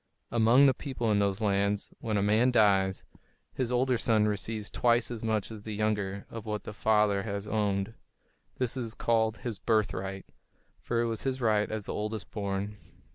Among 0.31 0.65
the 0.65 0.73
people 0.73 1.11
in 1.11 1.19
those 1.19 1.41
lands, 1.41 1.93
when 1.99 2.17
a 2.17 2.23
man 2.23 2.49
dies, 2.49 3.05
his 3.53 3.71
older 3.71 3.99
son 3.99 4.25
receives 4.27 4.71
twice 4.71 5.11
as 5.11 5.21
much 5.21 5.51
as 5.51 5.61
the 5.61 5.75
younger 5.75 6.25
of 6.31 6.47
what 6.47 6.63
the 6.63 6.73
father 6.73 7.21
has 7.21 7.47
owned. 7.47 7.93
This 8.57 8.75
was 8.75 8.95
called 8.95 9.37
his 9.37 9.59
"birthright," 9.59 10.25
for 10.79 11.01
it 11.01 11.05
was 11.05 11.21
his 11.21 11.39
right 11.39 11.69
as 11.69 11.85
the 11.85 11.93
oldest 11.93 12.31
born. 12.31 12.77